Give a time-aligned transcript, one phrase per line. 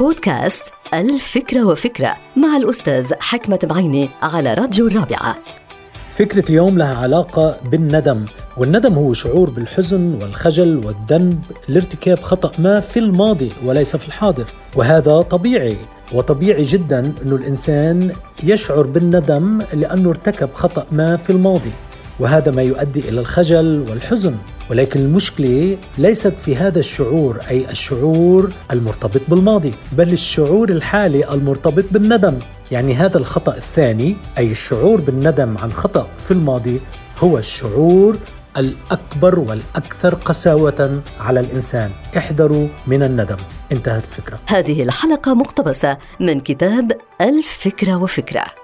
[0.00, 0.62] بودكاست
[0.94, 5.36] الفكرة وفكرة مع الأستاذ حكمة بعيني على راديو الرابعة.
[6.14, 8.26] فكرة اليوم لها علاقة بالندم
[8.56, 14.46] والندم هو شعور بالحزن والخجل والذنب لارتكاب خطأ ما في الماضي وليس في الحاضر.
[14.76, 15.76] وهذا طبيعي
[16.12, 21.72] وطبيعي جدا أنه الإنسان يشعر بالندم لأنه ارتكب خطأ ما في الماضي.
[22.20, 24.34] وهذا ما يؤدي إلى الخجل والحزن.
[24.70, 32.38] ولكن المشكلة ليست في هذا الشعور أي الشعور المرتبط بالماضي بل الشعور الحالي المرتبط بالندم.
[32.70, 36.80] يعني هذا الخطأ الثاني أي الشعور بالندم عن خطأ في الماضي
[37.18, 38.16] هو الشعور
[38.56, 41.90] الأكبر والأكثر قساوة على الإنسان.
[42.16, 43.38] احذروا من الندم.
[43.72, 44.38] انتهت الفكرة.
[44.46, 48.63] هذه الحلقة مقتبسة من كتاب الفكرة وفكرة.